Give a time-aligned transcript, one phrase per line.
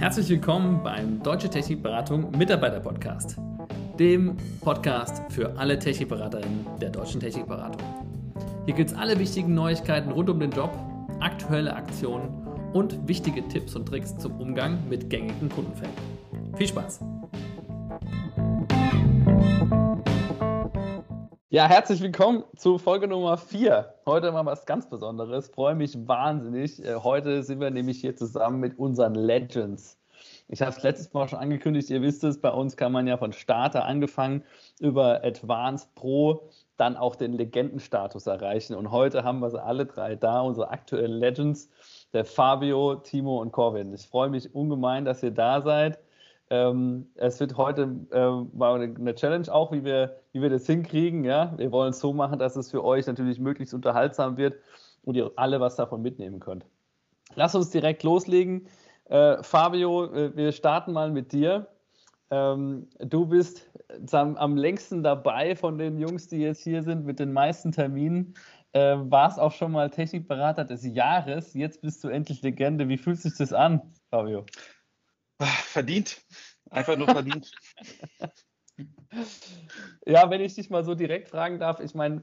[0.00, 3.36] Herzlich willkommen beim Deutsche Technikberatung Mitarbeiter Podcast,
[3.98, 7.82] dem Podcast für alle Technikberaterinnen der Deutschen Technikberatung.
[8.64, 10.70] Hier gibt es alle wichtigen Neuigkeiten rund um den Job,
[11.20, 12.30] aktuelle Aktionen
[12.72, 15.92] und wichtige Tipps und Tricks zum Umgang mit gängigen Kundenfällen.
[16.56, 17.00] Viel Spaß!
[21.52, 23.92] Ja, herzlich willkommen zu Folge Nummer 4.
[24.06, 25.48] Heute mal was ganz Besonderes.
[25.48, 26.80] Freue mich wahnsinnig.
[26.84, 29.98] Äh, heute sind wir nämlich hier zusammen mit unseren Legends.
[30.46, 33.16] Ich habe es letztes Mal schon angekündigt, ihr wisst es, bei uns kann man ja
[33.16, 34.44] von Starter angefangen
[34.78, 38.76] über Advanced Pro dann auch den Legendenstatus erreichen.
[38.76, 41.68] Und heute haben wir sie alle drei da, unsere aktuellen Legends,
[42.12, 43.92] der Fabio, Timo und Corvin.
[43.92, 45.98] Ich freue mich ungemein, dass ihr da seid.
[46.50, 51.24] Ähm, es wird heute äh, mal eine Challenge auch, wie wir, wie wir das hinkriegen.
[51.24, 51.54] Ja?
[51.56, 54.56] Wir wollen es so machen, dass es für euch natürlich möglichst unterhaltsam wird
[55.02, 56.66] und ihr alle was davon mitnehmen könnt.
[57.36, 58.66] Lass uns direkt loslegen.
[59.04, 61.68] Äh, Fabio, äh, wir starten mal mit dir.
[62.30, 63.70] Ähm, du bist
[64.12, 68.34] am, am, längsten dabei von den Jungs, die jetzt hier sind, mit den meisten Terminen.
[68.72, 71.54] Äh, warst auch schon mal Technikberater des Jahres.
[71.54, 72.88] Jetzt bist du endlich Legende.
[72.88, 74.44] Wie fühlt sich das an, Fabio?
[75.46, 76.20] Verdient.
[76.70, 77.50] Einfach nur verdient.
[80.06, 82.22] ja, wenn ich dich mal so direkt fragen darf, ich meine,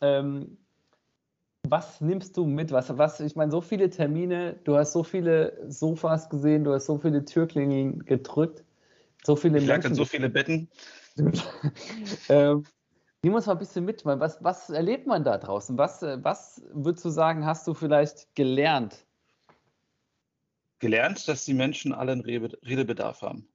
[0.00, 0.58] ähm,
[1.68, 2.70] was nimmst du mit?
[2.72, 6.86] Was, was, ich meine, so viele Termine, du hast so viele Sofas gesehen, du hast
[6.86, 8.64] so viele Türklingeln gedrückt,
[9.24, 9.94] so viele ich Menschen.
[9.94, 10.68] so viele Betten.
[12.28, 12.64] ähm,
[13.22, 14.04] nimm uns mal ein bisschen mit.
[14.04, 15.78] Was, was erlebt man da draußen?
[15.78, 19.05] Was, was würdest du sagen, hast du vielleicht gelernt
[20.78, 23.48] gelernt, dass die Menschen alle einen Redebedarf haben.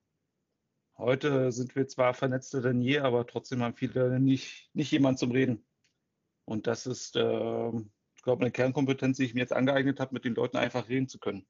[0.98, 5.32] Heute sind wir zwar vernetzter denn je, aber trotzdem haben viele nicht, nicht jemand zum
[5.32, 5.66] Reden.
[6.46, 7.70] Und das ist, äh,
[8.16, 11.08] ich glaube, eine Kernkompetenz, die ich mir jetzt angeeignet habe, mit den Leuten einfach reden
[11.08, 11.48] zu können.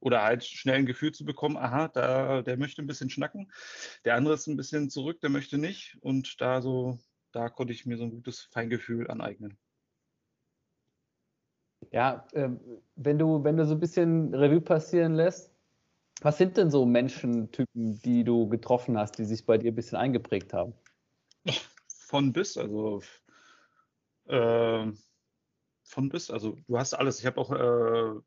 [0.00, 3.50] Oder halt schnell ein Gefühl zu bekommen, aha, da, der möchte ein bisschen schnacken,
[4.04, 5.96] der andere ist ein bisschen zurück, der möchte nicht.
[6.02, 6.98] Und da so,
[7.32, 9.58] da konnte ich mir so ein gutes Feingefühl aneignen.
[11.92, 12.50] Ja, äh,
[12.96, 15.50] wenn du, wenn du so ein bisschen Revue passieren lässt,
[16.20, 19.98] was sind denn so Menschentypen, die du getroffen hast, die sich bei dir ein bisschen
[19.98, 20.74] eingeprägt haben?
[21.88, 23.02] Von bis, also
[24.26, 24.92] äh,
[25.82, 27.18] von bis, also du hast alles.
[27.20, 28.20] Ich habe auch äh,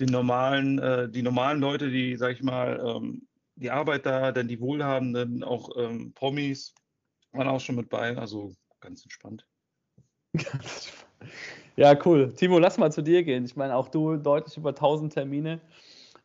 [0.00, 3.26] den normalen, äh, die normalen Leute, die, sag ich mal, ähm,
[3.56, 6.74] die Arbeiter, dann die Wohlhabenden, auch ähm, Promis
[7.32, 9.46] waren auch schon mit bei, also ganz entspannt.
[11.80, 12.30] Ja, cool.
[12.34, 13.46] Timo, lass mal zu dir gehen.
[13.46, 15.62] Ich meine, auch du deutlich über 1000 Termine.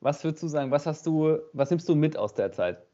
[0.02, 0.70] Was würdest du sagen?
[0.70, 2.86] Was hast du, was nimmst du mit aus der Zeit?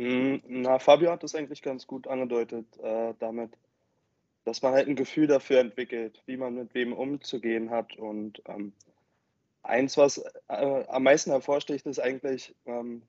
[0.00, 3.52] Hm, na, Fabio hat das eigentlich ganz gut angedeutet, äh, damit,
[4.44, 7.96] dass man halt ein Gefühl dafür entwickelt, wie man mit wem umzugehen hat.
[7.96, 8.72] Und ähm,
[9.62, 10.18] eins, was
[10.48, 13.02] äh, am meisten hervorsticht, ist eigentlich, ähm,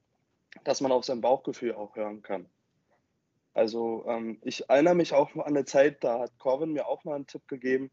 [0.63, 2.45] dass man auf sein Bauchgefühl auch hören kann.
[3.57, 7.15] Also ähm, ich erinnere mich auch an eine Zeit, da hat Corvin mir auch mal
[7.15, 7.89] einen Tipp gegeben,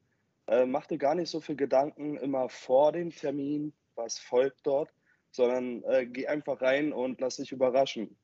[0.47, 4.93] äh, mach dir gar nicht so viel Gedanken immer vor dem Termin, was folgt dort,
[5.31, 8.15] sondern äh, geh einfach rein und lass dich überraschen.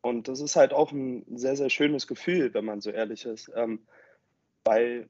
[0.00, 3.50] Und das ist halt auch ein sehr, sehr schönes Gefühl, wenn man so ehrlich ist,
[3.56, 3.84] ähm,
[4.62, 5.08] weil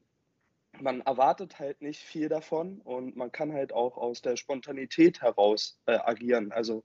[0.81, 5.79] man erwartet halt nicht viel davon und man kann halt auch aus der Spontanität heraus
[5.85, 6.53] äh, agieren.
[6.53, 6.85] Also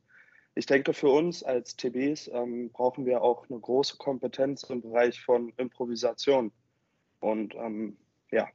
[0.56, 5.22] ich denke, für uns als TBs ähm, brauchen wir auch eine große Kompetenz im Bereich
[5.22, 6.52] von Improvisation.
[7.20, 7.98] Und ähm,
[8.32, 8.50] ja,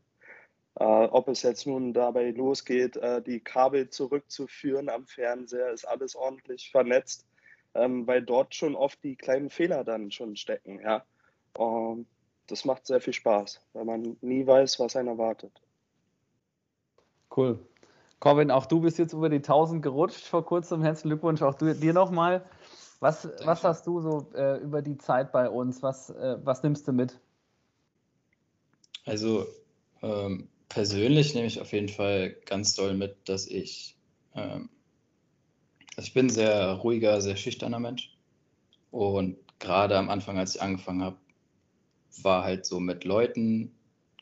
[0.79, 6.15] äh, ob es jetzt nun dabei losgeht, äh, die Kabel zurückzuführen am Fernseher, ist alles
[6.15, 7.27] ordentlich vernetzt,
[7.75, 10.81] ähm, weil dort schon oft die kleinen Fehler dann schon stecken.
[10.81, 11.05] Ja.
[11.57, 12.07] Und
[12.47, 15.53] das macht sehr viel Spaß, weil man nie weiß, was einen erwartet.
[17.35, 17.59] Cool.
[18.19, 20.83] Corbin, auch du bist jetzt über die 1000 gerutscht vor kurzem.
[20.83, 22.45] Herzlichen Glückwunsch auch du, dir nochmal.
[23.01, 25.83] Was, was hast du so äh, über die Zeit bei uns?
[25.83, 27.19] Was, äh, was nimmst du mit?
[29.05, 29.47] Also
[30.03, 33.97] ähm, persönlich nehme ich auf jeden Fall ganz doll mit, dass ich,
[34.35, 34.71] ähm,
[35.97, 38.17] also ich bin ein sehr ruhiger, sehr schüchterner Mensch.
[38.91, 41.17] Und gerade am Anfang, als ich angefangen habe,
[42.23, 43.75] war halt so mit Leuten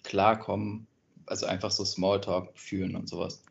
[0.02, 0.88] klarkommen,
[1.26, 3.44] also einfach so Smalltalk fühlen und sowas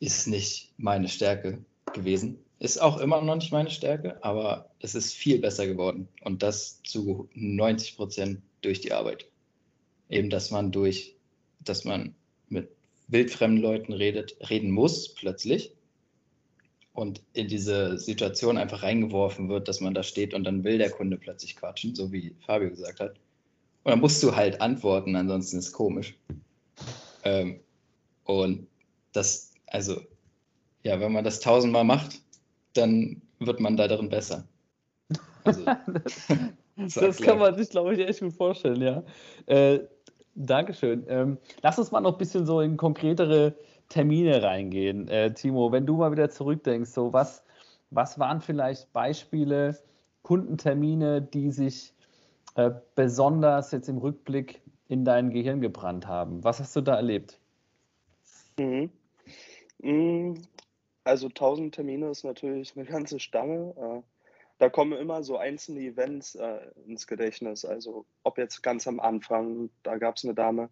[0.00, 2.38] ist nicht meine Stärke gewesen.
[2.60, 6.08] Ist auch immer noch nicht meine Stärke, aber es ist viel besser geworden.
[6.22, 9.26] Und das zu 90 Prozent durch die Arbeit.
[10.08, 11.14] Eben, dass man durch,
[11.64, 12.14] dass man
[12.48, 12.68] mit
[13.08, 15.72] wildfremden Leuten redet, reden muss plötzlich
[16.98, 20.90] und in diese Situation einfach reingeworfen wird, dass man da steht und dann will der
[20.90, 23.14] Kunde plötzlich quatschen, so wie Fabio gesagt hat.
[23.84, 26.16] Und dann musst du halt antworten, ansonsten ist es komisch.
[27.22, 27.60] Ähm,
[28.24, 28.66] und
[29.12, 30.00] das, also
[30.82, 32.20] ja, wenn man das tausendmal macht,
[32.74, 34.44] dann wird man da darin besser.
[35.44, 35.64] Also,
[36.76, 39.02] das, das kann man sich, glaube ich, echt gut vorstellen, ja.
[39.46, 39.80] Äh,
[40.34, 41.04] Dankeschön.
[41.08, 43.56] Ähm, lass uns mal noch ein bisschen so in konkretere
[43.88, 45.08] Termine reingehen.
[45.08, 47.42] Äh, Timo, wenn du mal wieder zurückdenkst, so was,
[47.90, 49.76] was waren vielleicht Beispiele,
[50.22, 51.92] Kundentermine, die sich
[52.54, 56.44] äh, besonders jetzt im Rückblick in dein Gehirn gebrannt haben?
[56.44, 57.40] Was hast du da erlebt?
[58.58, 58.90] Mhm.
[59.78, 60.34] Mm,
[61.04, 63.74] also 1000 Termine ist natürlich eine ganze Stange.
[63.76, 64.02] Äh,
[64.58, 67.64] da kommen immer so einzelne Events äh, ins Gedächtnis.
[67.64, 70.68] Also ob jetzt ganz am Anfang, da gab es eine Dame,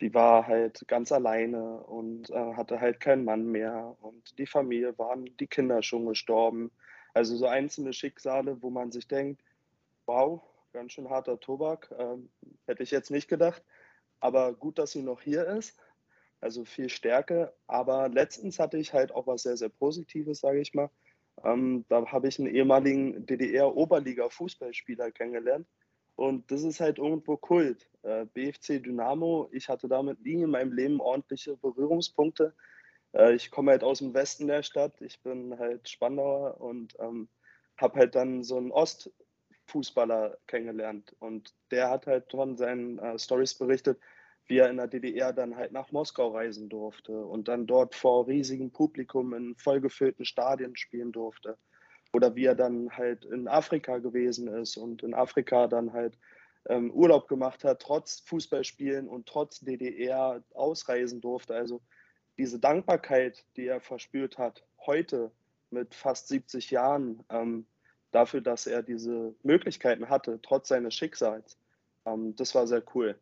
[0.00, 4.98] die war halt ganz alleine und äh, hatte halt keinen Mann mehr und die Familie
[4.98, 6.72] waren die Kinder schon gestorben.
[7.14, 9.40] Also so einzelne Schicksale, wo man sich denkt,
[10.06, 10.42] wow,
[10.72, 12.28] ganz schön harter Tobak, ähm,
[12.66, 13.62] hätte ich jetzt nicht gedacht.
[14.18, 15.78] Aber gut, dass sie noch hier ist.
[16.42, 17.54] Also viel Stärke.
[17.66, 20.90] Aber letztens hatte ich halt auch was sehr, sehr Positives, sage ich mal.
[21.44, 25.66] Ähm, da habe ich einen ehemaligen DDR-Oberliga-Fußballspieler kennengelernt.
[26.16, 27.88] Und das ist halt irgendwo Kult.
[28.02, 32.54] Äh, BFC Dynamo, ich hatte damit nie in meinem Leben ordentliche Berührungspunkte.
[33.12, 37.28] Äh, ich komme halt aus dem Westen der Stadt, ich bin halt Spandauer und ähm,
[37.76, 41.16] habe halt dann so einen Ostfußballer kennengelernt.
[41.18, 43.98] Und der hat halt von seinen äh, Stories berichtet,
[44.46, 48.26] wie er in der DDR dann halt nach Moskau reisen durfte und dann dort vor
[48.26, 51.56] riesigem Publikum in vollgefüllten Stadien spielen durfte.
[52.12, 56.18] Oder wie er dann halt in Afrika gewesen ist und in Afrika dann halt
[56.68, 61.54] ähm, Urlaub gemacht hat, trotz Fußballspielen und trotz DDR ausreisen durfte.
[61.54, 61.80] Also
[62.38, 65.30] diese Dankbarkeit, die er verspürt hat, heute
[65.70, 67.66] mit fast 70 Jahren, ähm,
[68.10, 71.58] dafür, dass er diese Möglichkeiten hatte, trotz seines Schicksals,
[72.04, 73.18] ähm, das war sehr cool.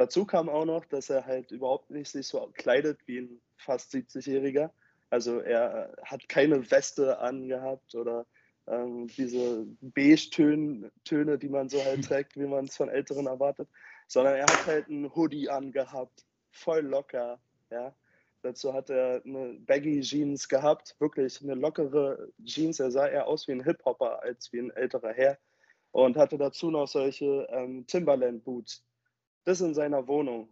[0.00, 3.92] Dazu kam auch noch, dass er halt überhaupt nicht sich so kleidet wie ein fast
[3.92, 4.70] 70-Jähriger.
[5.10, 8.24] Also er hat keine Weste angehabt oder
[8.66, 13.68] ähm, diese Beige-Töne, Töne, die man so halt trägt, wie man es von Älteren erwartet,
[14.06, 17.38] sondern er hat halt einen Hoodie angehabt, voll locker,
[17.70, 17.94] ja.
[18.40, 22.80] Dazu hat er eine Baggy Jeans gehabt, wirklich eine lockere Jeans.
[22.80, 25.36] Er sah eher aus wie ein Hip-Hopper als wie ein älterer Herr
[25.92, 28.82] und hatte dazu noch solche ähm, Timberland Boots
[29.44, 30.48] das in seiner Wohnung.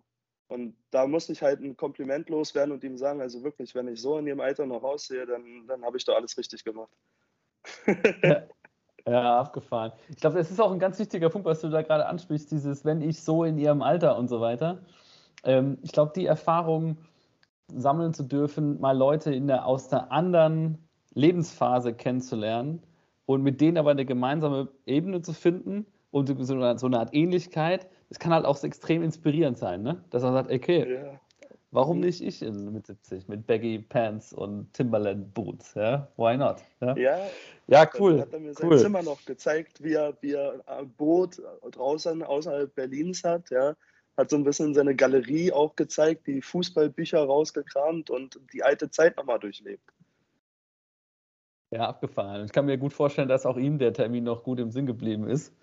[0.49, 4.01] Und da musste ich halt ein Kompliment loswerden und ihm sagen, also wirklich, wenn ich
[4.01, 6.91] so in ihrem Alter noch aussehe, dann, dann habe ich doch alles richtig gemacht.
[8.23, 8.43] ja,
[9.07, 9.93] ja, abgefahren.
[10.09, 12.87] Ich glaube, das ist auch ein ganz wichtiger Punkt, was du da gerade ansprichst, dieses,
[12.87, 14.81] wenn ich so in ihrem Alter und so weiter.
[15.45, 16.97] Ähm, ich glaube, die Erfahrung
[17.75, 22.83] sammeln zu dürfen, mal Leute in der, aus der anderen Lebensphase kennenzulernen
[23.27, 28.19] und mit denen aber eine gemeinsame Ebene zu finden und so eine Art Ähnlichkeit, es
[28.19, 30.03] kann halt auch extrem inspirierend sein, ne?
[30.11, 31.21] dass man sagt, okay, ja.
[31.71, 35.75] warum nicht ich in, mit 70 mit Baggy Pants und Timberland Boots?
[35.75, 36.09] Ja?
[36.17, 36.57] Why not?
[36.81, 37.31] Ja, ja,
[37.67, 38.21] ja cool.
[38.21, 38.79] Hat er mir sein cool.
[38.79, 43.51] Zimmer noch gezeigt, wie er, wie er ein Boot draußen außerhalb Berlins hat.
[43.51, 43.75] Ja?
[44.17, 49.17] Hat so ein bisschen seine Galerie auch gezeigt, die Fußballbücher rausgekramt und die alte Zeit
[49.17, 49.93] nochmal durchlebt.
[51.71, 52.47] Ja, abgefahren.
[52.47, 55.29] Ich kann mir gut vorstellen, dass auch ihm der Termin noch gut im Sinn geblieben
[55.29, 55.55] ist.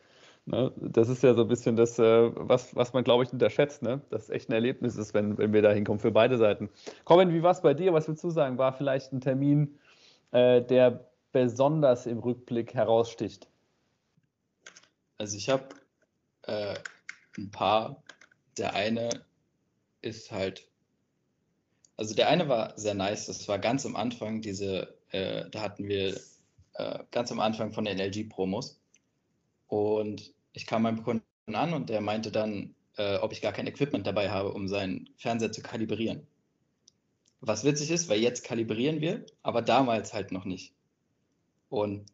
[0.45, 0.71] Ne?
[0.77, 4.01] Das ist ja so ein bisschen das, äh, was, was man, glaube ich, unterschätzt, ne?
[4.09, 6.69] dass es echt ein Erlebnis ist, wenn, wenn wir da hinkommen für beide Seiten.
[7.03, 7.93] Colin, wie war es bei dir?
[7.93, 8.57] Was willst du sagen?
[8.57, 9.79] War vielleicht ein Termin,
[10.31, 13.47] äh, der besonders im Rückblick heraussticht?
[15.17, 15.63] Also ich habe
[16.43, 16.75] äh,
[17.37, 18.03] ein paar.
[18.57, 19.09] Der eine
[20.01, 20.65] ist halt,
[21.97, 23.25] also der eine war sehr nice.
[23.25, 26.15] Das war ganz am Anfang diese, äh, da hatten wir
[26.75, 28.79] äh, ganz am Anfang von den LG-Promos.
[29.67, 33.67] Und ich kam beim Kunden an und der meinte dann, äh, ob ich gar kein
[33.67, 36.25] Equipment dabei habe, um seinen Fernseher zu kalibrieren.
[37.41, 40.73] Was witzig ist, weil jetzt kalibrieren wir, aber damals halt noch nicht.
[41.69, 42.05] Und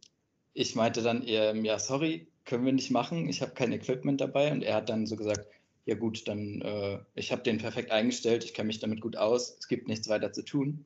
[0.54, 4.52] ich meinte dann, ähm, ja, sorry, können wir nicht machen, ich habe kein Equipment dabei.
[4.52, 5.48] Und er hat dann so gesagt,
[5.86, 9.58] ja gut, dann, äh, ich habe den perfekt eingestellt, ich kenne mich damit gut aus,
[9.60, 10.86] es gibt nichts weiter zu tun.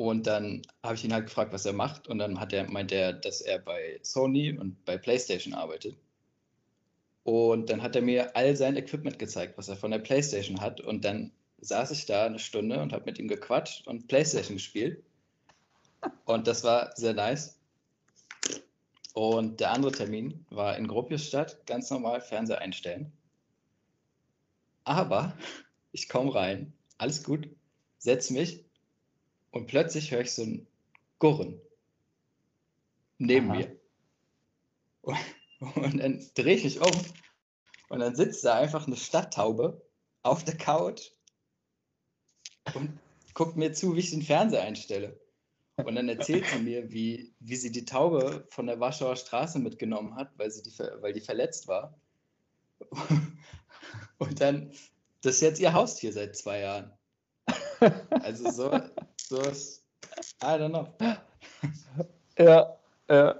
[0.00, 2.08] Und dann habe ich ihn halt gefragt, was er macht.
[2.08, 5.94] Und dann hat er, meint er, dass er bei Sony und bei PlayStation arbeitet.
[7.22, 10.80] Und dann hat er mir all sein Equipment gezeigt, was er von der PlayStation hat.
[10.80, 15.04] Und dann saß ich da eine Stunde und habe mit ihm gequatscht und PlayStation gespielt.
[16.24, 17.60] Und das war sehr nice.
[19.12, 23.12] Und der andere Termin war in Gropiusstadt, ganz normal Fernseher einstellen.
[24.84, 25.36] Aber
[25.92, 27.50] ich komme rein, alles gut,
[27.98, 28.64] setze mich
[29.50, 30.66] und plötzlich höre ich so ein
[31.18, 31.60] Gurren
[33.18, 33.58] neben Aha.
[33.58, 33.76] mir.
[35.02, 35.18] Und,
[35.76, 37.04] und dann drehe ich mich um
[37.88, 39.82] und dann sitzt da einfach eine Stadttaube
[40.22, 41.10] auf der Couch
[42.74, 42.98] und
[43.34, 45.20] guckt mir zu, wie ich den Fernseher einstelle.
[45.76, 50.14] Und dann erzählt sie mir, wie, wie sie die Taube von der Warschauer Straße mitgenommen
[50.14, 51.98] hat, weil, sie die, weil die verletzt war.
[54.18, 54.72] Und dann,
[55.22, 56.92] das ist jetzt ihr Haustier seit zwei Jahren.
[58.10, 58.78] Also so,
[59.30, 59.84] so ist,
[60.42, 60.86] I don't know.
[62.38, 62.74] Ja,
[63.10, 63.34] ja.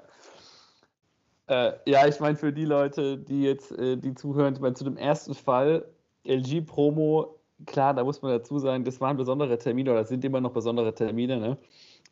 [1.47, 4.85] Äh, ja, ich meine, für die Leute, die jetzt, äh, die zuhören, ich meine, zu
[4.85, 5.87] dem ersten Fall,
[6.25, 7.35] LG-Promo,
[7.67, 10.95] klar, da muss man dazu sagen, das waren besondere Termine oder sind immer noch besondere
[10.95, 11.57] Termine, ne?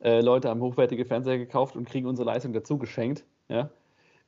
[0.00, 3.68] Äh, Leute haben hochwertige Fernseher gekauft und kriegen unsere Leistung dazu geschenkt, ja?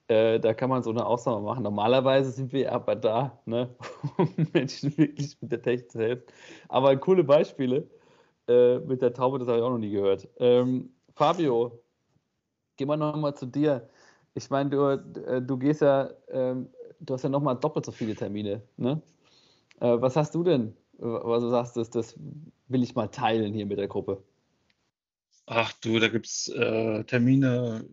[0.08, 1.62] Äh, da kann man so eine Ausnahme machen.
[1.62, 3.70] Normalerweise sind wir aber da, ne?
[4.18, 6.24] um Menschen wirklich mit der Technik zu helfen.
[6.68, 7.88] Aber coole Beispiele
[8.50, 10.28] äh, mit der Taube, das habe ich auch noch nie gehört.
[10.38, 11.80] Ähm, Fabio,
[12.76, 13.88] gehen wir nochmal zu dir.
[14.34, 16.68] Ich meine, du, äh, du gehst ja, ähm,
[17.00, 18.62] du hast ja nochmal doppelt so viele Termine.
[18.76, 19.00] Ne?
[19.80, 22.14] Äh, was hast du denn, was du sagst, das, das
[22.68, 24.22] will ich mal teilen hier mit der Gruppe?
[25.46, 27.84] Ach du, da gibt es äh, Termine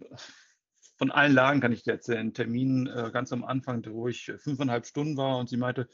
[0.97, 2.33] von allen Lagen kann ich dir erzählen.
[2.33, 5.87] Termin äh, ganz am Anfang, wo ich fünfeinhalb Stunden war und sie meinte,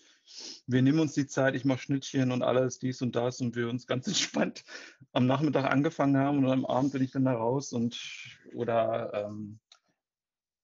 [0.65, 3.69] wir nehmen uns die Zeit, ich mache Schnittchen und alles, dies und das und wir
[3.69, 4.63] uns ganz entspannt
[5.12, 8.00] am Nachmittag angefangen haben und am Abend bin ich dann da raus und
[8.53, 9.60] oder ähm,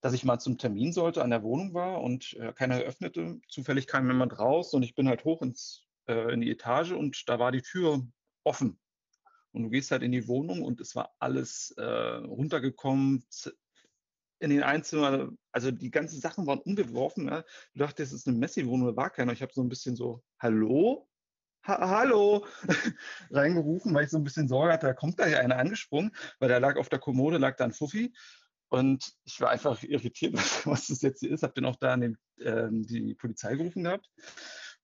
[0.01, 3.41] dass ich mal zum Termin sollte, an der Wohnung war und äh, keiner öffnete.
[3.50, 7.27] Zufällig kam jemand raus und ich bin halt hoch ins, äh, in die Etage und
[7.27, 8.08] da war die Tür
[8.43, 8.79] offen.
[9.51, 13.25] Und du gehst halt in die Wohnung und es war alles äh, runtergekommen,
[14.39, 17.27] in den Einzelnen, also die ganzen Sachen waren umgeworfen.
[17.27, 17.43] Ja.
[17.74, 19.34] Du dachtest, es ist eine Messi-Wohnung, war keiner.
[19.34, 21.08] Ich habe so ein bisschen so, hallo?
[21.67, 22.46] Ha hallo
[23.31, 26.48] reingerufen, weil ich so ein bisschen Sorge hatte, da kommt da ja einer angesprungen, weil
[26.48, 28.13] da lag auf der Kommode, lag da ein Fuffi.
[28.69, 30.34] Und ich war einfach irritiert,
[30.65, 31.43] was das jetzt hier ist.
[31.43, 34.10] Habe dann auch da den, ähm, die Polizei gerufen gehabt.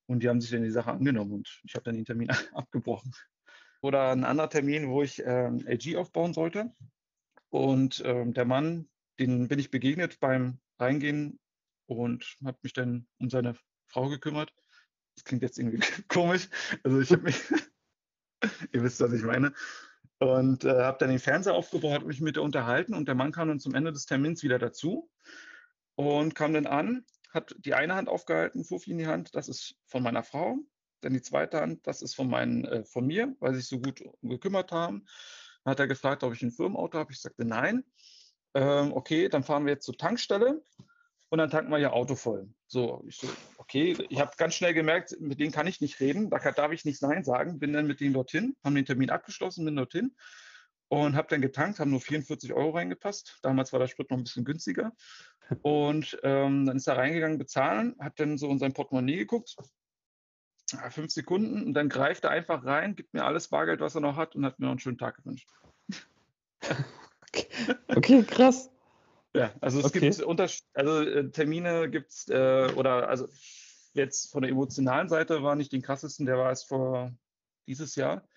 [0.07, 3.13] Und die haben sich dann die Sache angenommen und ich habe dann den Termin abgebrochen.
[3.81, 6.71] Oder ein anderer Termin, wo ich ähm, LG aufbauen sollte.
[7.50, 11.39] Und ähm, der Mann, den bin ich begegnet beim Reingehen
[11.88, 13.55] und habe mich dann um seine
[13.88, 14.53] Frau gekümmert.
[15.15, 16.50] Das klingt jetzt irgendwie komisch.
[16.84, 17.41] Also ich habe mich,
[18.72, 19.53] ihr wisst, was ich meine.
[20.19, 23.31] Und äh, habe dann den Fernseher aufgebaut, habe mich mit ihr unterhalten und der Mann
[23.31, 25.10] kam dann zum Ende des Termins wieder dazu
[25.95, 29.75] und kam dann an, hat die eine Hand aufgehalten, Fuffi in die Hand, das ist
[29.88, 30.57] von meiner Frau.
[31.01, 33.79] Dann die zweite Hand, das ist von, meinen, äh, von mir, weil sie sich so
[33.79, 35.05] gut gekümmert haben.
[35.63, 37.12] Dann hat er gefragt, ob ich ein Firmenauto habe.
[37.12, 37.84] Ich sagte nein
[38.55, 40.63] ähm, okay, dann fahren wir jetzt zur Tankstelle
[41.29, 42.50] und dann tanken wir ihr Auto voll.
[42.67, 46.29] So, ich so, okay, ich habe ganz schnell gemerkt, mit denen kann ich nicht reden,
[46.29, 49.65] da darf ich nicht Nein sagen, bin dann mit denen dorthin, haben den Termin abgeschlossen,
[49.65, 50.15] bin dorthin
[50.88, 53.39] und habe dann getankt, haben nur 44 Euro reingepasst.
[53.41, 54.93] Damals war der Sprit noch ein bisschen günstiger.
[55.62, 59.55] Und ähm, dann ist er reingegangen, bezahlen, hat dann so in sein Portemonnaie geguckt,
[60.89, 64.15] fünf Sekunden und dann greift er einfach rein, gibt mir alles Bargeld, was er noch
[64.15, 65.47] hat und hat mir noch einen schönen Tag gewünscht.
[67.88, 68.70] Okay, krass.
[69.34, 70.00] Ja, also es okay.
[70.00, 73.27] gibt Unterschied, also äh, Termine gibt es, äh, oder also
[73.94, 77.13] jetzt von der emotionalen Seite war nicht den krassesten, der war es vor
[77.68, 78.27] dieses Jahr,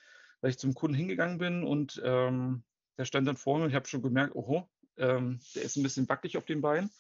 [0.40, 2.64] weil ich zum Kunden hingegangen bin und ähm,
[2.97, 5.83] der stand dann vor mir und ich habe schon gemerkt, oho, ähm, der ist ein
[5.85, 6.90] bisschen wackelig auf den Beinen.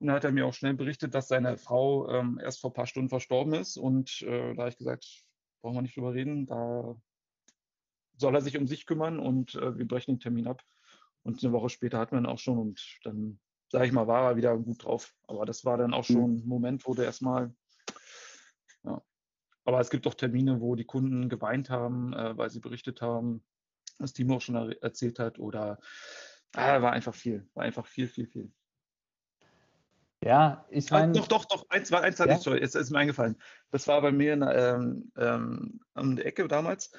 [0.00, 2.74] Und dann hat er mir auch schnell berichtet, dass seine Frau ähm, erst vor ein
[2.74, 3.76] paar Stunden verstorben ist.
[3.76, 5.24] Und äh, da habe ich gesagt,
[5.62, 6.96] brauchen wir nicht drüber reden, da
[8.16, 10.62] soll er sich um sich kümmern und äh, wir brechen den Termin ab.
[11.24, 13.40] Und eine Woche später hat man auch schon und dann,
[13.72, 15.14] sage ich mal, war er wieder gut drauf.
[15.26, 16.36] Aber das war dann auch schon mhm.
[16.36, 17.52] ein Moment, wo der erstmal,
[18.84, 19.02] ja.
[19.64, 23.42] Aber es gibt auch Termine, wo die Kunden geweint haben, äh, weil sie berichtet haben,
[23.98, 25.38] was Timo auch schon er erzählt hat.
[25.38, 25.80] Oder
[26.54, 28.52] ah, war einfach viel, war einfach viel, viel, viel.
[30.22, 31.12] Ja, ich meine.
[31.12, 32.26] Ah, doch, doch, doch, eins war eins, ja?
[32.26, 33.36] ich, jetzt ist mir eingefallen.
[33.70, 36.92] Das war bei mir in, ähm, ähm, an der Ecke damals.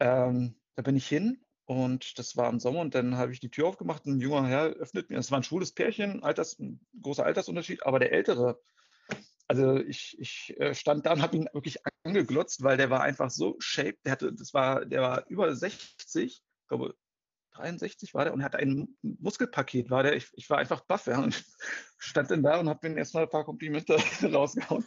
[0.00, 3.50] Ähm, da bin ich hin und das war im Sommer und dann habe ich die
[3.50, 5.18] Tür aufgemacht und ein junger Herr öffnet mir.
[5.18, 8.60] Es war ein schwules Pärchen, Alters, ein großer Altersunterschied, aber der Ältere,
[9.48, 13.30] also ich, ich äh, stand da und habe ihn wirklich angeglotzt, weil der war einfach
[13.30, 14.04] so shaped.
[14.04, 16.94] Der hatte, das war, der war über 60, ich glaube
[17.52, 20.16] 63 war der und hatte ein Muskelpaket, war der.
[20.16, 21.44] Ich, ich war einfach baff, ja, und
[21.98, 23.96] stand dann da und habe mir erstmal ein paar Komplimente
[24.32, 24.86] rausgehauen.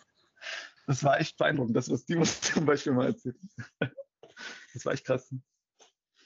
[0.87, 3.37] Das war echt beeindruckend, das, was die zum Beispiel mal erzählt.
[4.73, 5.33] Das war echt krass.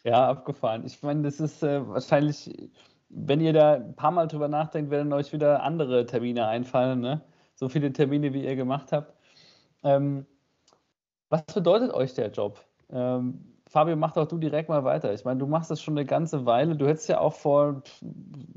[0.03, 0.85] Ja, abgefahren.
[0.85, 2.71] Ich meine, das ist äh, wahrscheinlich,
[3.09, 7.21] wenn ihr da ein paar Mal drüber nachdenkt, werden euch wieder andere Termine einfallen, ne?
[7.55, 9.13] So viele Termine, wie ihr gemacht habt.
[9.83, 10.25] Ähm,
[11.29, 12.65] was bedeutet euch der Job?
[12.89, 15.13] Ähm, Fabio, mach doch du direkt mal weiter.
[15.13, 16.75] Ich meine, du machst das schon eine ganze Weile.
[16.75, 17.83] Du hättest ja auch vor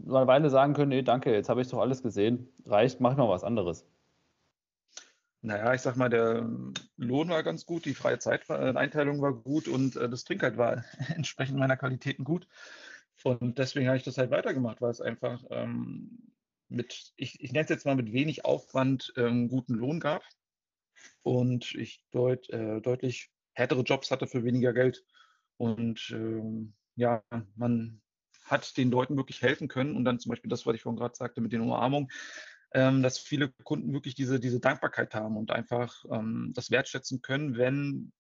[0.07, 2.49] einer Weile sagen können, nee, danke, jetzt habe ich doch alles gesehen.
[2.67, 3.87] Reicht, mach mal was anderes.
[5.45, 6.49] Naja, ich sag mal, der
[6.97, 10.85] Lohn war ganz gut, die freie Zeiteinteilung war gut und äh, das Trinkgeld war
[11.17, 12.47] entsprechend meiner Qualitäten gut.
[13.25, 16.33] Und deswegen habe ich das halt weitergemacht, weil es einfach ähm,
[16.69, 20.23] mit, ich, ich nenne es jetzt mal mit wenig Aufwand ähm, guten Lohn gab
[21.23, 25.05] und ich deut, äh, deutlich härtere Jobs hatte für weniger Geld.
[25.57, 27.23] Und ähm, ja,
[27.57, 28.01] man
[28.45, 29.97] hat den Leuten wirklich helfen können.
[29.97, 32.11] Und dann zum Beispiel das, was ich vorhin gerade sagte mit den Umarmungen,
[32.75, 37.57] ähm, dass viele Kunden wirklich diese, diese Dankbarkeit haben und einfach ähm, das wertschätzen können,
[37.57, 38.13] wenn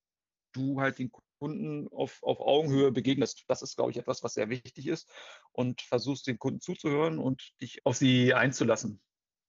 [0.53, 3.45] du halt den Kunden auf, auf Augenhöhe begegnest.
[3.49, 5.11] Das ist, glaube ich, etwas, was sehr wichtig ist
[5.53, 9.03] und versuchst den Kunden zuzuhören und dich auf sie einzulassen.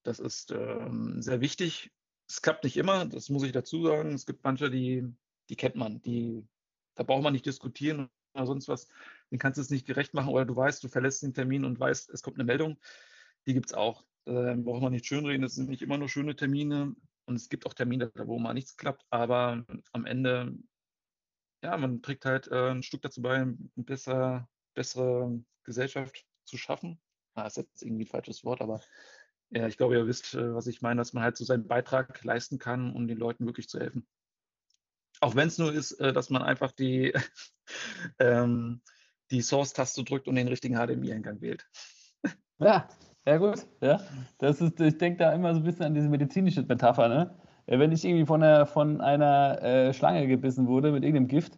[0.04, 1.92] Das ist ähm, sehr wichtig.
[2.28, 4.14] Es klappt nicht immer, das muss ich dazu sagen.
[4.14, 5.06] Es gibt manche, die,
[5.50, 6.48] die kennt man, die,
[6.96, 8.88] da braucht man nicht diskutieren oder sonst was.
[9.32, 11.80] Den kannst du es nicht gerecht machen oder du weißt, du verlässt den Termin und
[11.80, 12.80] weißt, es kommt eine Meldung.
[13.46, 14.06] Die gibt es auch.
[14.26, 15.44] Da braucht man nicht schönreden.
[15.44, 18.78] Es sind nicht immer nur schöne Termine und es gibt auch Termine, wo mal nichts
[18.78, 19.06] klappt.
[19.10, 20.58] Aber am Ende
[21.64, 27.00] ja, man trägt halt äh, ein Stück dazu bei, eine besser, bessere Gesellschaft zu schaffen.
[27.36, 28.82] Ah, ist jetzt irgendwie ein falsches Wort, aber
[29.50, 32.22] ja, ich glaube, ihr wisst, äh, was ich meine, dass man halt so seinen Beitrag
[32.24, 34.06] leisten kann, um den Leuten wirklich zu helfen.
[35.22, 37.14] Auch wenn es nur ist, äh, dass man einfach die,
[38.20, 38.82] ähm,
[39.32, 41.66] die Source-Taste drückt und den richtigen HDMI-Eingang wählt.
[42.60, 42.90] Ja,
[43.26, 43.66] ja gut.
[43.82, 44.00] Ja.
[44.38, 47.32] Das ist, ich denke da immer so ein bisschen an diese medizinische Metapher, ne?
[47.66, 51.58] Wenn ich irgendwie von einer, von einer äh, Schlange gebissen wurde mit irgendeinem Gift,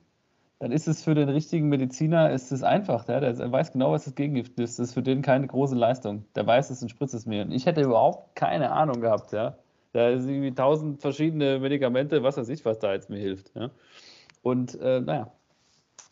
[0.60, 3.07] dann ist es für den richtigen Mediziner ist es einfach.
[3.07, 3.19] Ja?
[3.19, 4.79] Der weiß genau, was das Gegengift ist.
[4.79, 6.25] Das ist für den keine große Leistung.
[6.36, 7.43] Der weiß es und spritzt es mir.
[7.43, 9.31] Und ich hätte überhaupt keine Ahnung gehabt.
[9.34, 9.57] Ja?
[9.93, 13.51] Da sind irgendwie tausend verschiedene Medikamente, was weiß ich, was da jetzt mir hilft.
[13.55, 13.72] Ja?
[14.43, 15.31] Und äh, naja,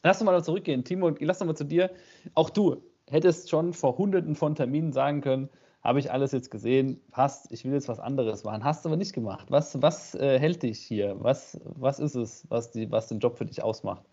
[0.03, 0.83] lass uns mal zurückgehen.
[0.83, 1.91] Timo, lass uns mal zu dir.
[2.33, 5.50] Auch du hättest schon vor hunderten von Terminen sagen können,
[5.83, 8.63] habe ich alles jetzt gesehen, passt, ich will jetzt was anderes machen.
[8.63, 9.51] Hast du aber nicht gemacht.
[9.51, 11.17] Was, was äh, hält dich hier?
[11.19, 14.03] Was, was ist es, was, die, was den Job für dich ausmacht?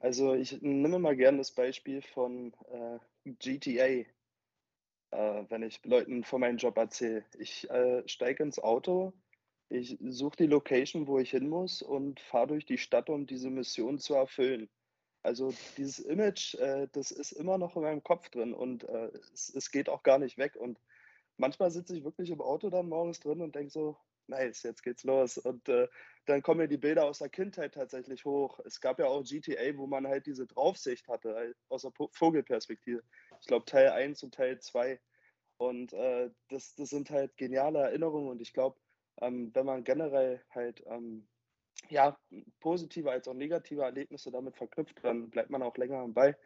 [0.00, 2.98] Also ich nehme mal gerne das Beispiel von äh,
[3.38, 4.06] GTA, äh,
[5.48, 7.24] wenn ich Leuten von meinem Job erzähle.
[7.38, 9.12] Ich äh, steige ins Auto,
[9.68, 13.50] ich suche die Location, wo ich hin muss und fahre durch die Stadt, um diese
[13.50, 14.68] Mission zu erfüllen.
[15.24, 19.52] Also dieses Image, äh, das ist immer noch in meinem Kopf drin und äh, es,
[19.54, 20.54] es, geht auch gar nicht weg.
[20.54, 20.78] Und
[21.38, 25.02] manchmal sitze ich wirklich im Auto dann morgens drin und denke so, nice, jetzt geht's
[25.02, 25.38] los.
[25.38, 25.88] Und äh,
[26.26, 28.60] dann kommen mir die Bilder aus der Kindheit tatsächlich hoch.
[28.66, 33.02] Es gab ja auch GTA, wo man halt diese Draufsicht hatte, halt aus der Vogelperspektive.
[33.40, 35.00] Ich glaube Teil 1 und Teil 2.
[35.56, 38.76] Und äh, das, das sind halt geniale Erinnerungen und ich glaube,
[39.22, 41.26] ähm, wenn man generell halt ähm,
[41.88, 42.18] ja,
[42.60, 46.36] positive als auch negative Erlebnisse damit verknüpft, dann bleibt man auch länger am Ball.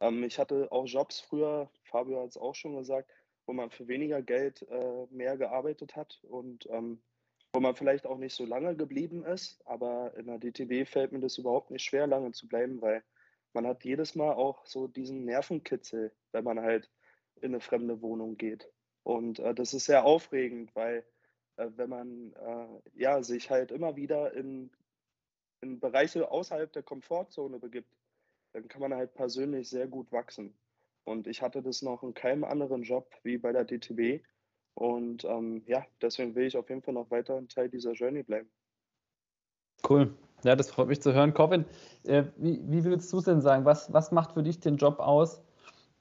[0.00, 3.10] Ähm, ich hatte auch Jobs früher, Fabio hat es auch schon gesagt,
[3.46, 7.02] wo man für weniger Geld äh, mehr gearbeitet hat und ähm,
[7.52, 11.20] wo man vielleicht auch nicht so lange geblieben ist, aber in der DTB fällt mir
[11.20, 13.02] das überhaupt nicht schwer, lange zu bleiben, weil
[13.54, 16.90] man hat jedes Mal auch so diesen Nervenkitzel, wenn man halt
[17.36, 18.70] in eine fremde Wohnung geht.
[19.02, 21.06] Und äh, das ist sehr aufregend, weil
[21.56, 24.70] äh, wenn man äh, ja, sich halt immer wieder in,
[25.60, 27.92] in Bereiche außerhalb der Komfortzone begibt,
[28.52, 30.56] dann kann man halt persönlich sehr gut wachsen.
[31.04, 34.24] Und ich hatte das noch in keinem anderen Job wie bei der DTB.
[34.74, 38.22] Und ähm, ja, deswegen will ich auf jeden Fall noch weiter ein Teil dieser Journey
[38.22, 38.50] bleiben.
[39.88, 40.14] Cool.
[40.44, 41.32] Ja, das freut mich zu hören.
[41.32, 41.64] Corbin,
[42.04, 43.64] äh, wie, wie würdest du es denn sagen?
[43.64, 45.42] Was, was macht für dich den Job aus?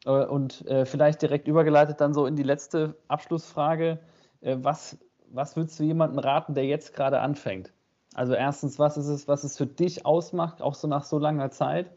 [0.05, 3.99] Äh, und äh, vielleicht direkt übergeleitet dann so in die letzte Abschlussfrage.
[4.41, 4.97] Äh, was,
[5.35, 7.73] was würdest du jemandem raten, der jetzt gerade anfängt?
[8.13, 11.51] Also erstens, was ist es, was es für dich ausmacht, auch so nach so langer
[11.51, 11.91] Zeit?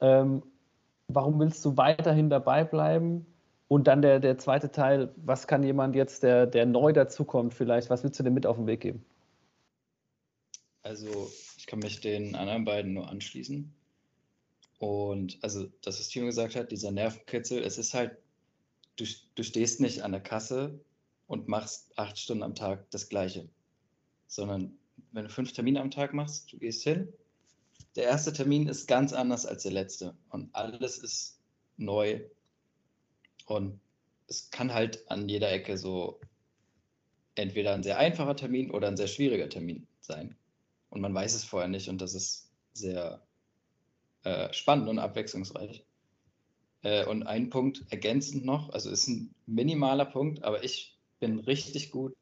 [0.00, 0.42] Ähm,
[1.08, 3.26] warum willst du weiterhin dabei bleiben?
[3.68, 7.90] Und dann der, der zweite Teil, was kann jemand jetzt, der, der neu dazukommt, vielleicht,
[7.90, 9.04] was willst du dem mit auf den Weg geben?
[10.82, 13.72] Also ich kann mich den anderen beiden nur anschließen.
[14.78, 18.18] Und also, das, was Timo gesagt hat, dieser Nervenkitzel, es ist halt,
[18.96, 20.78] du, du stehst nicht an der Kasse
[21.26, 23.48] und machst acht Stunden am Tag das Gleiche.
[24.26, 24.78] Sondern
[25.12, 27.12] wenn du fünf Termine am Tag machst, du gehst hin.
[27.96, 31.38] Der erste Termin ist ganz anders als der letzte und alles ist
[31.76, 32.20] neu.
[33.46, 33.80] Und
[34.26, 36.20] es kann halt an jeder Ecke so
[37.34, 40.36] entweder ein sehr einfacher Termin oder ein sehr schwieriger Termin sein.
[40.90, 43.26] Und man weiß es vorher nicht und das ist sehr
[44.22, 45.84] äh, spannend und abwechslungsreich.
[46.82, 50.93] Äh, und ein Punkt ergänzend noch, also ist ein minimaler Punkt, aber ich
[51.24, 52.14] bin richtig gut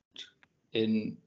[0.71, 1.19] in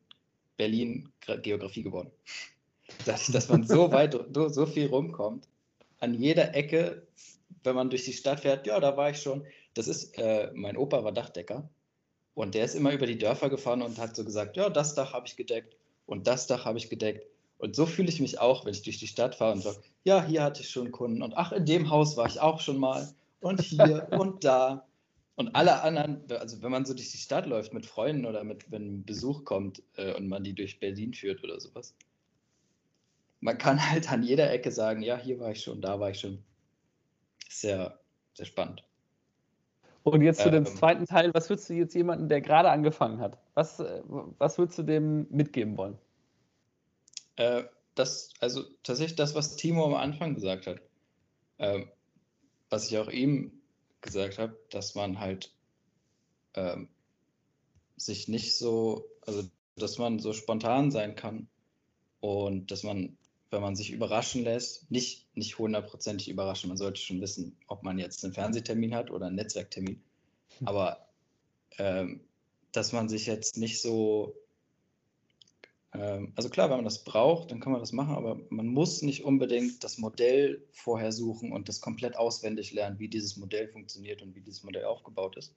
[0.56, 1.12] Berlin
[1.42, 2.12] Geografie geworden.
[3.06, 5.48] Dass, dass man so weit, so viel rumkommt.
[6.00, 7.08] An jeder Ecke,
[7.64, 9.44] wenn man durch die Stadt fährt, ja, da war ich schon.
[9.74, 11.68] Das ist, äh, mein Opa war Dachdecker
[12.36, 15.14] Und der ist immer über die Dörfer gefahren und hat so gesagt, ja, das Dach
[15.14, 17.26] habe ich gedeckt und das Dach habe ich gedeckt.
[17.58, 20.24] Und so fühle ich mich auch, wenn ich durch die Stadt fahre und sage, ja,
[20.24, 23.10] hier hatte ich schon Kunden und ach, in dem Haus war ich auch schon mal
[23.42, 24.86] und hier und da.
[25.36, 28.72] Und alle anderen, also wenn man so durch die Stadt läuft mit Freunden oder mit,
[28.72, 31.94] wenn Besuch kommt äh, und man die durch Berlin führt oder sowas,
[33.42, 36.20] man kann halt an jeder Ecke sagen, ja, hier war ich schon, da war ich
[36.20, 36.44] schon.
[37.50, 38.00] Sehr,
[38.34, 38.84] sehr spannend.
[40.04, 43.20] Und jetzt zu ähm, dem zweiten Teil, was würdest du jetzt jemanden, der gerade angefangen
[43.20, 45.98] hat, was, äh, was würdest du dem mitgeben wollen?
[47.36, 47.64] Äh,
[47.96, 50.80] das, also tatsächlich das, was Timo am Anfang gesagt hat.
[51.58, 51.86] Äh,
[52.70, 53.52] was ich auch ihm
[54.06, 55.52] gesagt habe, dass man halt
[56.54, 56.88] ähm,
[57.98, 59.44] sich nicht so, also
[59.76, 61.48] dass man so spontan sein kann
[62.22, 63.18] und dass man,
[63.50, 66.70] wenn man sich überraschen lässt, nicht, nicht hundertprozentig überraschen.
[66.70, 70.02] Man sollte schon wissen, ob man jetzt einen Fernsehtermin hat oder einen Netzwerktermin.
[70.60, 70.68] Hm.
[70.68, 71.08] Aber
[71.78, 72.22] ähm,
[72.72, 74.36] dass man sich jetzt nicht so
[76.36, 79.24] also klar, wenn man das braucht, dann kann man das machen, aber man muss nicht
[79.24, 84.36] unbedingt das Modell vorher suchen und das komplett auswendig lernen, wie dieses Modell funktioniert und
[84.36, 85.54] wie dieses Modell aufgebaut ist,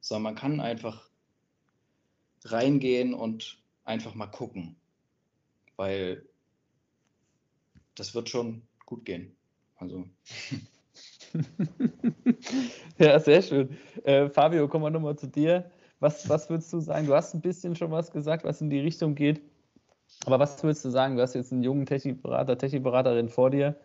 [0.00, 1.08] sondern man kann einfach
[2.44, 4.76] reingehen und einfach mal gucken,
[5.76, 6.24] weil
[7.94, 9.36] das wird schon gut gehen.
[9.76, 10.06] Also.
[12.98, 13.76] ja, sehr schön.
[14.04, 15.70] Äh, Fabio, kommen wir nochmal zu dir.
[16.00, 17.06] Was, was würdest du sagen?
[17.06, 19.42] Du hast ein bisschen schon was gesagt, was in die Richtung geht.
[20.26, 21.16] Aber was würdest du sagen?
[21.16, 23.80] Du hast jetzt einen jungen Technikberater, Technikberaterin vor dir,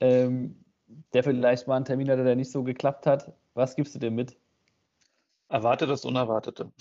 [0.00, 0.64] ähm,
[1.12, 3.32] der vielleicht mal einen Termin hatte, der nicht so geklappt hat.
[3.54, 4.36] Was gibst du dir mit?
[5.48, 6.72] Erwarte das Unerwartete.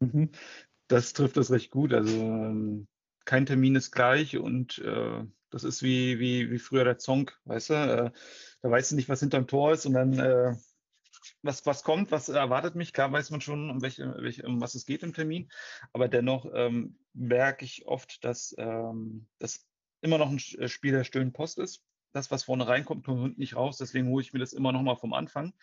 [0.00, 0.30] Mhm.
[0.88, 1.94] Das trifft das recht gut.
[1.94, 2.86] Also ähm,
[3.24, 7.70] kein Termin ist gleich und äh, das ist wie, wie, wie früher der Song, weißt
[7.70, 7.74] du?
[7.74, 8.10] Äh,
[8.60, 10.54] da weißt du nicht, was hinterm Tor ist und dann äh,
[11.42, 12.92] was, was kommt, was erwartet mich.
[12.92, 15.50] Klar weiß man schon, um, welche, welche, um was es geht im Termin,
[15.92, 19.66] aber dennoch ähm, merke ich oft, dass ähm, das
[20.00, 21.82] immer noch ein äh, Spiel der stillen Post ist.
[22.12, 23.78] Das, was vorne reinkommt, kommt nicht raus.
[23.78, 25.54] Deswegen hole ich mir das immer noch mal vom Anfang.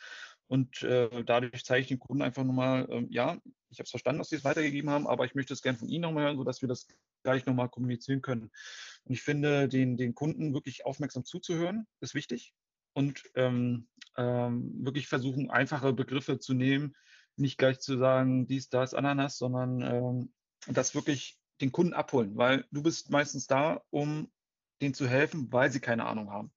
[0.47, 4.17] Und äh, dadurch zeige ich den Kunden einfach nochmal, ähm, ja, ich habe es verstanden,
[4.17, 6.61] dass sie es weitergegeben haben, aber ich möchte es gerne von Ihnen nochmal hören, sodass
[6.61, 6.87] wir das
[7.21, 8.49] gleich nochmal kommunizieren können.
[9.03, 12.55] Und ich finde, den, den Kunden wirklich aufmerksam zuzuhören, ist wichtig
[12.93, 16.95] und ähm, ähm, wirklich versuchen, einfache Begriffe zu nehmen,
[17.35, 20.33] nicht gleich zu sagen, dies, das, Ananas, sondern ähm,
[20.67, 24.31] das wirklich den Kunden abholen, weil du bist meistens da, um
[24.81, 26.51] denen zu helfen, weil sie keine Ahnung haben.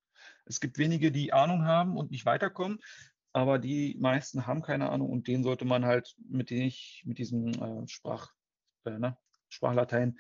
[0.45, 2.79] Es gibt wenige, die Ahnung haben und nicht weiterkommen,
[3.33, 7.49] aber die meisten haben keine Ahnung und denen sollte man halt mit, ich, mit diesem
[7.49, 8.33] äh, Sprach,
[8.85, 9.17] äh, ne,
[9.49, 10.19] Sprachlatein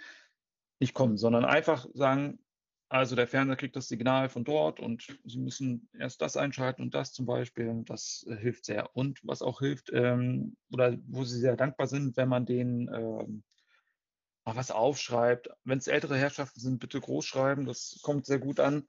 [0.80, 2.40] nicht kommen, sondern einfach sagen,
[2.88, 6.92] also der Fernseher kriegt das Signal von dort und Sie müssen erst das einschalten und
[6.92, 7.82] das zum Beispiel.
[7.86, 8.94] Das äh, hilft sehr.
[8.94, 13.44] Und was auch hilft, ähm, oder wo Sie sehr dankbar sind, wenn man den ähm,
[14.44, 15.50] mal was aufschreibt.
[15.64, 17.66] Wenn es ältere Herrschaften sind, bitte groß schreiben.
[17.66, 18.86] Das kommt sehr gut an.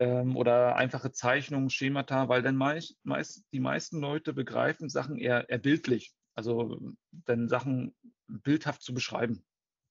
[0.00, 5.48] Ähm, oder einfache Zeichnungen, Schemata, weil dann meist, meist, die meisten Leute begreifen Sachen eher,
[5.48, 6.14] eher bildlich.
[6.34, 6.80] Also
[7.12, 7.94] dann Sachen
[8.26, 9.44] bildhaft zu beschreiben.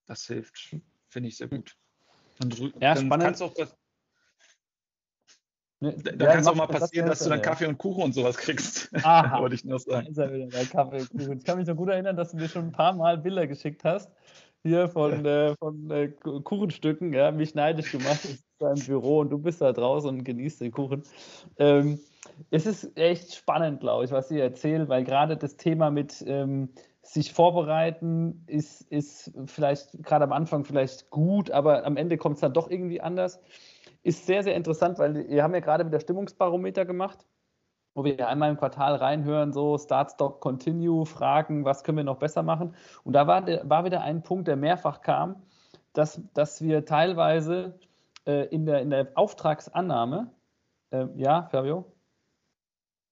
[0.05, 0.75] Das hilft,
[1.07, 1.77] finde ich sehr gut.
[2.39, 3.41] Dann, ja, dann spannend.
[3.41, 3.77] Auch das,
[5.79, 8.03] ne, dann ja, kann es auch mal passieren, das dass du dann Kaffee und Kuchen
[8.03, 8.89] und sowas kriegst.
[9.05, 9.39] Aha.
[9.39, 10.07] Wollte ich nur sagen.
[10.07, 11.37] Ist er wieder, Kaffee und Kuchen.
[11.37, 13.85] Ich kann mich noch gut erinnern, dass du mir schon ein paar Mal Bilder geschickt
[13.85, 14.11] hast.
[14.63, 16.07] Hier von, äh, von äh,
[16.43, 18.23] Kuchenstücken, ja, mich neidisch gemacht.
[18.23, 21.03] Ich sitze im Büro und du bist da draußen und genießt den Kuchen.
[21.57, 21.99] Ähm,
[22.49, 26.69] es ist echt spannend, glaube ich, was ihr erzählt, weil gerade das Thema mit ähm,
[27.01, 32.41] sich vorbereiten ist, ist vielleicht gerade am Anfang vielleicht gut, aber am Ende kommt es
[32.41, 33.41] dann doch irgendwie anders.
[34.03, 37.25] Ist sehr, sehr interessant, weil wir haben ja gerade wieder Stimmungsbarometer gemacht,
[37.93, 42.19] wo wir einmal im Quartal reinhören, so Start, Stop, Continue, fragen, was können wir noch
[42.19, 42.75] besser machen.
[43.03, 45.43] Und da war, war wieder ein Punkt, der mehrfach kam,
[45.93, 47.79] dass, dass wir teilweise
[48.25, 50.31] äh, in, der, in der Auftragsannahme,
[50.91, 51.91] äh, ja, Fabio?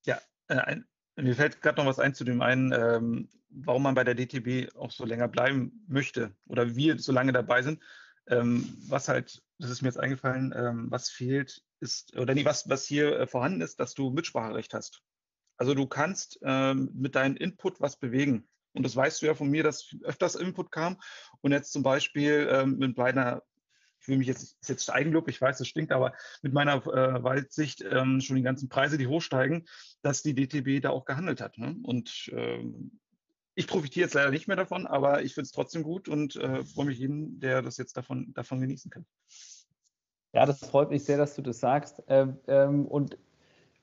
[0.05, 0.17] Ja,
[0.47, 4.03] äh, ein, mir fällt gerade noch was ein zu dem einen, ähm, warum man bei
[4.03, 7.79] der DTB auch so länger bleiben möchte oder wir so lange dabei sind.
[8.27, 12.69] Ähm, was halt, das ist mir jetzt eingefallen, ähm, was fehlt, ist, oder nee, was,
[12.69, 15.01] was hier äh, vorhanden ist, dass du Mitspracherecht hast.
[15.57, 18.47] Also du kannst ähm, mit deinem Input was bewegen.
[18.73, 20.97] Und das weißt du ja von mir, dass öfters Input kam.
[21.41, 23.43] Und jetzt zum Beispiel ähm, mit meiner,
[23.99, 27.23] ich will mich jetzt, ist jetzt Eigenlob, ich weiß, das stinkt, aber mit meiner äh,
[27.23, 29.67] Waldsicht ähm, schon die ganzen Preise, die hochsteigen,
[30.01, 31.57] dass die DTB da auch gehandelt hat.
[31.57, 31.75] Ne?
[31.84, 32.99] Und ähm,
[33.55, 36.63] ich profitiere jetzt leider nicht mehr davon, aber ich finde es trotzdem gut und äh,
[36.63, 39.05] freue mich jeden, der das jetzt davon, davon genießen kann.
[40.33, 42.01] Ja, das freut mich sehr, dass du das sagst.
[42.07, 43.17] Ähm, ähm, und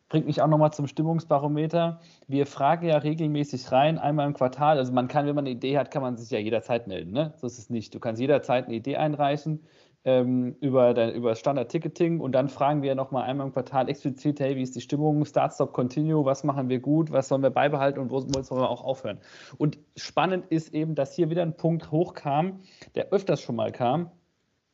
[0.08, 2.00] bringt mich auch nochmal zum Stimmungsbarometer.
[2.26, 4.78] Wir fragen ja regelmäßig rein, einmal im Quartal.
[4.78, 7.12] Also man kann, wenn man eine Idee hat, kann man sich ja jederzeit melden.
[7.12, 7.34] Ne?
[7.36, 7.94] So ist es nicht.
[7.94, 9.60] Du kannst jederzeit eine Idee einreichen
[10.08, 14.56] ähm, über, dein, über Standard-Ticketing und dann fragen wir nochmal einmal im Quartal explizit, hey,
[14.56, 18.00] wie ist die Stimmung, Start, Stop, Continue, was machen wir gut, was sollen wir beibehalten
[18.00, 19.18] und wo, wo sollen wir auch aufhören.
[19.58, 22.60] Und spannend ist eben, dass hier wieder ein Punkt hochkam,
[22.94, 24.10] der öfters schon mal kam,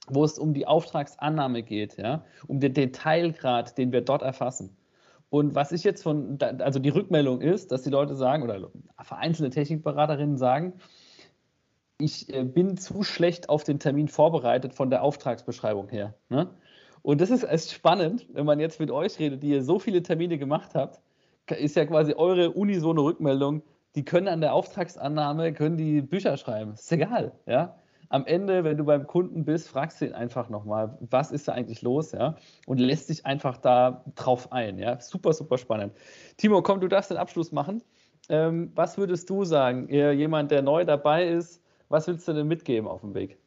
[0.06, 4.76] wo es um die Auftragsannahme geht, ja, um den Detailgrad, den wir dort erfassen.
[5.30, 8.70] Und was ich jetzt von, also die Rückmeldung ist, dass die Leute sagen, oder
[9.02, 10.74] vereinzelte Technikberaterinnen sagen,
[11.98, 16.14] ich äh, bin zu schlecht auf den Termin vorbereitet von der Auftragsbeschreibung her.
[16.28, 16.50] Ne?
[17.02, 20.02] Und das ist echt spannend, wenn man jetzt mit euch redet, die ihr so viele
[20.02, 21.00] Termine gemacht habt,
[21.50, 23.62] ist ja quasi eure unisone Rückmeldung,
[23.94, 26.72] die können an der Auftragsannahme, können die Bücher schreiben.
[26.72, 27.76] Ist egal, ja.
[28.08, 31.52] Am Ende, wenn du beim Kunden bist, fragst du ihn einfach nochmal, was ist da
[31.52, 35.00] eigentlich los, ja, und lässt dich einfach da drauf ein, ja.
[35.00, 35.92] Super, super spannend.
[36.36, 37.82] Timo, komm, du darfst den Abschluss machen.
[38.28, 41.63] Ähm, was würdest du sagen, jemand, der neu dabei ist,
[41.94, 43.38] was willst du denn mitgeben auf dem Weg?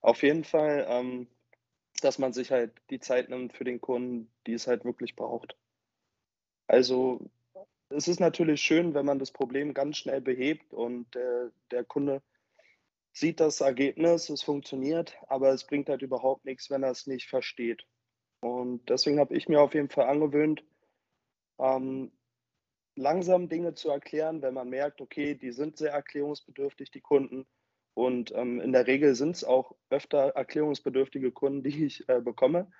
[0.00, 1.28] Auf jeden Fall, ähm,
[2.02, 5.56] dass man sich halt die Zeit nimmt für den Kunden, die es halt wirklich braucht.
[6.66, 7.30] Also
[7.90, 12.22] es ist natürlich schön, wenn man das Problem ganz schnell behebt und äh, der Kunde
[13.12, 17.28] sieht das Ergebnis, es funktioniert, aber es bringt halt überhaupt nichts, wenn er es nicht
[17.28, 17.86] versteht.
[18.40, 20.64] Und deswegen habe ich mir auf jeden Fall angewöhnt,
[21.60, 22.10] ähm,
[22.96, 27.46] langsam Dinge zu erklären, wenn man merkt, okay, die sind sehr erklärungsbedürftig, die Kunden.
[27.94, 32.70] Und ähm, in der Regel sind es auch öfter erklärungsbedürftige Kunden, die ich äh, bekomme.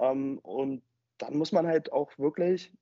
[0.00, 0.82] Ähm, und
[1.18, 2.72] dann muss man halt auch wirklich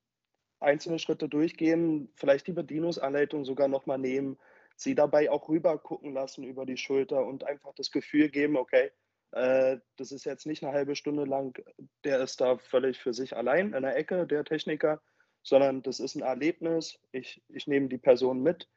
[0.61, 4.39] einzelne Schritte durchgehen, vielleicht die Bedienungsanleitung sogar nochmal nehmen,
[4.77, 8.91] sie dabei auch rüber gucken lassen über die Schulter und einfach das Gefühl geben, okay,
[9.33, 11.59] äh, das ist jetzt nicht eine halbe Stunde lang,
[12.05, 15.01] der ist da völlig für sich allein in der Ecke, der Techniker,
[15.43, 16.99] sondern das ist ein Erlebnis.
[17.13, 18.69] Ich, ich nehme die Person mit,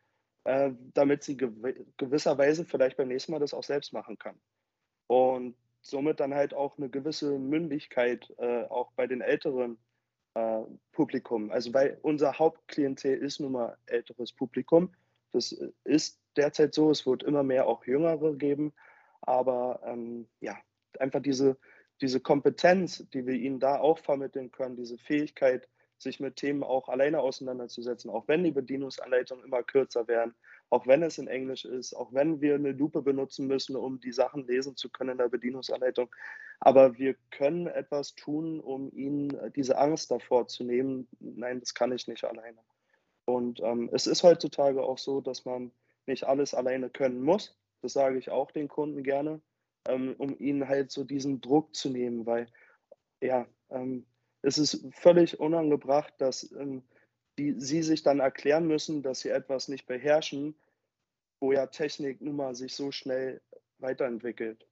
[0.45, 1.51] äh, damit sie gew
[1.97, 4.39] gewisserweise vielleicht beim nächsten Mal das auch selbst machen kann.
[5.07, 9.77] Und somit dann halt auch eine gewisse Mündigkeit äh, auch bei den älteren
[10.33, 11.51] äh, Publikum.
[11.51, 14.93] Also weil unser Hauptklientel ist nun mal älteres Publikum.
[15.31, 15.51] Das
[15.83, 16.89] ist derzeit so.
[16.89, 18.73] Es wird immer mehr auch Jüngere geben.
[19.21, 20.57] Aber ähm, ja,
[20.99, 21.57] einfach diese,
[22.01, 25.67] diese Kompetenz, die wir ihnen da auch vermitteln können, diese Fähigkeit,
[26.03, 30.35] sich mit Themen auch alleine auseinanderzusetzen, auch wenn die Bedienungsanleitungen immer kürzer werden,
[30.69, 34.11] auch wenn es in Englisch ist, auch wenn wir eine Lupe benutzen müssen, um die
[34.11, 36.13] Sachen lesen zu können in der Bedienungsanleitung.
[36.59, 41.07] Aber wir können etwas tun, um ihnen diese Angst davor zu nehmen.
[41.19, 42.59] Nein, das kann ich nicht alleine.
[43.25, 45.71] Und ähm, es ist heutzutage auch so, dass man
[46.05, 47.57] nicht alles alleine können muss.
[47.81, 49.41] Das sage ich auch den Kunden gerne,
[49.87, 52.47] ähm, um ihnen halt so diesen Druck zu nehmen, weil
[53.21, 54.05] ja, ähm,
[54.43, 56.83] es ist völlig unangebracht, dass ähm,
[57.37, 60.55] die, sie sich dann erklären müssen, dass sie etwas nicht beherrschen,
[61.39, 63.41] wo ja Technik nun mal sich so schnell
[63.79, 64.67] weiterentwickelt.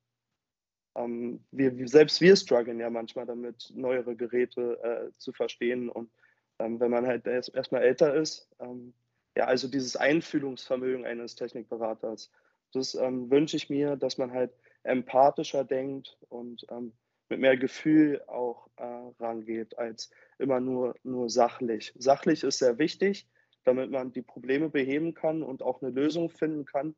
[0.96, 5.90] Ähm, wir, selbst wir strugglen ja manchmal damit, neuere Geräte äh, zu verstehen.
[5.90, 6.12] Und
[6.60, 8.94] ähm, wenn man halt erst, erstmal älter ist, ähm,
[9.38, 12.30] ja, also dieses Einfühlungsvermögen eines Technikberaters,
[12.74, 14.54] das ähm, wünsche ich mir, dass man halt
[14.84, 16.94] empathischer denkt und ähm,
[17.32, 18.84] mit mehr Gefühl auch äh,
[19.20, 21.94] rangeht, als immer nur, nur sachlich.
[21.98, 23.26] Sachlich ist sehr wichtig,
[23.64, 26.94] damit man die Probleme beheben kann und auch eine Lösung finden kann.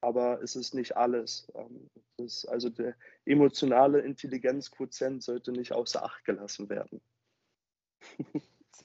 [0.00, 1.52] Aber es ist nicht alles.
[1.54, 2.94] Ähm, ist also der
[3.26, 7.00] emotionale Intelligenzquotient sollte nicht außer Acht gelassen werden.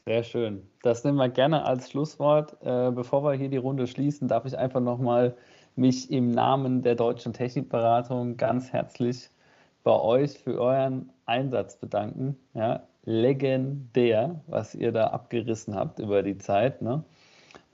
[0.05, 0.69] Sehr schön.
[0.81, 2.57] Das nehmen wir gerne als Schlusswort.
[2.61, 5.37] Äh, bevor wir hier die Runde schließen, darf ich einfach nochmal
[5.75, 9.29] mich im Namen der Deutschen Technikberatung ganz herzlich
[9.83, 12.37] bei euch für euren Einsatz bedanken.
[12.53, 16.81] Ja, legendär, was ihr da abgerissen habt über die Zeit.
[16.81, 17.03] Ne?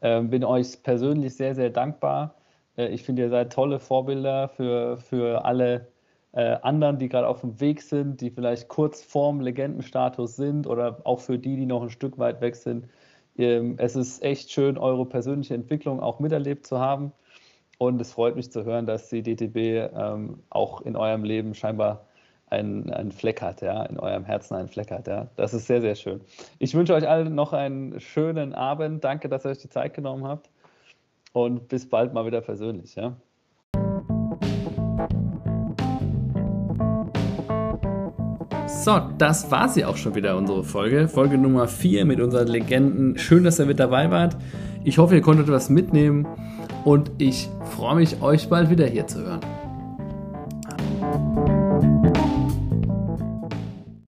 [0.02, 2.36] Ähm, bin euch persönlich sehr, sehr dankbar.
[2.78, 5.88] Äh, ich finde, ihr seid tolle Vorbilder für, für alle
[6.34, 11.02] äh, anderen, die gerade auf dem Weg sind, die vielleicht kurz vorm Legendenstatus sind oder
[11.04, 12.88] auch für die, die noch ein Stück weit weg sind.
[13.38, 17.12] Ähm, es ist echt schön, eure persönliche Entwicklung auch miterlebt zu haben.
[17.80, 22.08] Und es freut mich zu hören, dass die DTB ähm, auch in eurem Leben scheinbar
[22.50, 25.08] einen, einen Fleck hat, ja, in eurem Herzen einen Fleck hat.
[25.08, 25.28] Ja.
[25.36, 26.22] Das ist sehr, sehr schön.
[26.58, 29.04] Ich wünsche euch allen noch einen schönen Abend.
[29.04, 30.50] Danke, dass ihr euch die Zeit genommen habt.
[31.34, 32.96] Und bis bald mal wieder persönlich.
[32.96, 33.16] Ja.
[38.66, 41.08] So, das war sie auch schon wieder, unsere Folge.
[41.08, 43.18] Folge Nummer 4 mit unseren Legenden.
[43.20, 44.36] Schön, dass ihr mit dabei wart.
[44.84, 46.26] Ich hoffe, ihr konntet was mitnehmen
[46.86, 49.42] und ich freue mich, euch bald wieder hier zu hören.